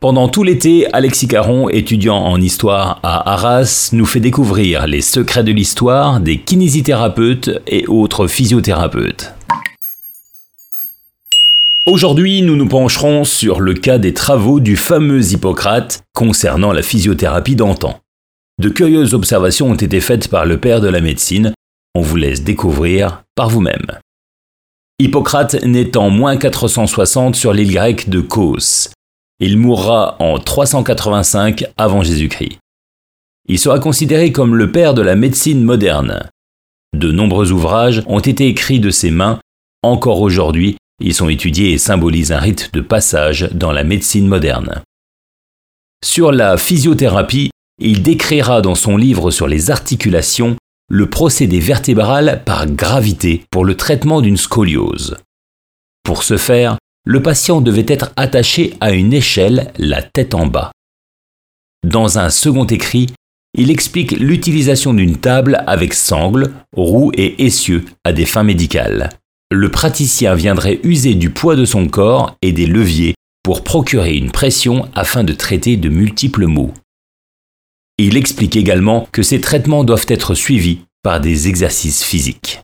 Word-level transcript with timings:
Pendant 0.00 0.30
tout 0.30 0.44
l'été, 0.44 0.90
Alexis 0.94 1.28
Caron, 1.28 1.68
étudiant 1.68 2.16
en 2.16 2.40
histoire 2.40 3.00
à 3.02 3.34
Arras, 3.34 3.90
nous 3.92 4.06
fait 4.06 4.18
découvrir 4.18 4.86
les 4.86 5.02
secrets 5.02 5.44
de 5.44 5.52
l'histoire 5.52 6.20
des 6.20 6.38
kinésithérapeutes 6.38 7.50
et 7.66 7.86
autres 7.86 8.26
physiothérapeutes. 8.26 9.34
Aujourd'hui, 11.84 12.40
nous 12.40 12.56
nous 12.56 12.66
pencherons 12.66 13.24
sur 13.24 13.60
le 13.60 13.74
cas 13.74 13.98
des 13.98 14.14
travaux 14.14 14.58
du 14.58 14.78
fameux 14.78 15.34
Hippocrate 15.34 16.02
concernant 16.14 16.72
la 16.72 16.80
physiothérapie 16.80 17.56
d'antan. 17.56 18.00
De 18.58 18.70
curieuses 18.70 19.12
observations 19.12 19.68
ont 19.68 19.74
été 19.74 20.00
faites 20.00 20.28
par 20.28 20.46
le 20.46 20.56
père 20.56 20.80
de 20.80 20.88
la 20.88 21.02
médecine, 21.02 21.52
on 21.94 22.00
vous 22.00 22.16
laisse 22.16 22.42
découvrir 22.42 23.24
par 23.34 23.50
vous-même. 23.50 23.98
Hippocrate 24.98 25.62
naît 25.62 25.94
en 25.98 26.08
moins 26.08 26.38
460 26.38 27.36
sur 27.36 27.52
l'île 27.52 27.74
grecque 27.74 28.08
de 28.08 28.22
Kos. 28.22 28.88
Il 29.40 29.56
mourra 29.56 30.16
en 30.20 30.38
385 30.38 31.64
avant 31.78 32.02
Jésus-Christ. 32.02 32.58
Il 33.48 33.58
sera 33.58 33.80
considéré 33.80 34.32
comme 34.32 34.54
le 34.54 34.70
père 34.70 34.92
de 34.92 35.02
la 35.02 35.16
médecine 35.16 35.64
moderne. 35.64 36.28
De 36.94 37.10
nombreux 37.10 37.50
ouvrages 37.50 38.02
ont 38.06 38.20
été 38.20 38.46
écrits 38.48 38.80
de 38.80 38.90
ses 38.90 39.10
mains. 39.10 39.40
Encore 39.82 40.20
aujourd'hui, 40.20 40.76
ils 41.00 41.14
sont 41.14 41.30
étudiés 41.30 41.72
et 41.72 41.78
symbolisent 41.78 42.32
un 42.32 42.38
rite 42.38 42.70
de 42.74 42.82
passage 42.82 43.48
dans 43.52 43.72
la 43.72 43.82
médecine 43.82 44.28
moderne. 44.28 44.82
Sur 46.04 46.32
la 46.32 46.58
physiothérapie, 46.58 47.50
il 47.80 48.02
décrira 48.02 48.60
dans 48.60 48.74
son 48.74 48.98
livre 48.98 49.30
sur 49.30 49.48
les 49.48 49.70
articulations 49.70 50.56
le 50.90 51.08
procédé 51.08 51.60
vertébral 51.60 52.42
par 52.44 52.66
gravité 52.66 53.44
pour 53.50 53.64
le 53.64 53.76
traitement 53.76 54.20
d'une 54.20 54.36
scoliose. 54.36 55.16
Pour 56.02 56.24
ce 56.24 56.36
faire, 56.36 56.76
le 57.10 57.20
patient 57.20 57.60
devait 57.60 57.86
être 57.88 58.12
attaché 58.14 58.74
à 58.80 58.92
une 58.92 59.12
échelle, 59.12 59.72
la 59.78 60.00
tête 60.00 60.32
en 60.32 60.46
bas. 60.46 60.70
Dans 61.84 62.20
un 62.20 62.30
second 62.30 62.66
écrit, 62.66 63.08
il 63.58 63.72
explique 63.72 64.12
l'utilisation 64.12 64.94
d'une 64.94 65.16
table 65.16 65.64
avec 65.66 65.92
sangle, 65.92 66.52
roues 66.72 67.10
et 67.16 67.44
essieux 67.44 67.84
à 68.04 68.12
des 68.12 68.26
fins 68.26 68.44
médicales. 68.44 69.08
Le 69.50 69.72
praticien 69.72 70.36
viendrait 70.36 70.78
user 70.84 71.14
du 71.16 71.30
poids 71.30 71.56
de 71.56 71.64
son 71.64 71.88
corps 71.88 72.36
et 72.42 72.52
des 72.52 72.66
leviers 72.66 73.14
pour 73.42 73.64
procurer 73.64 74.16
une 74.16 74.30
pression 74.30 74.88
afin 74.94 75.24
de 75.24 75.32
traiter 75.32 75.76
de 75.76 75.88
multiples 75.88 76.46
maux. 76.46 76.72
Il 77.98 78.16
explique 78.16 78.54
également 78.54 79.08
que 79.10 79.24
ces 79.24 79.40
traitements 79.40 79.82
doivent 79.82 80.06
être 80.06 80.34
suivis 80.34 80.82
par 81.02 81.20
des 81.20 81.48
exercices 81.48 82.04
physiques. 82.04 82.58